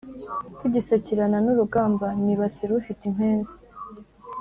[0.59, 3.53] Tugisakirana n’urugamba, nibasira ufite impenzi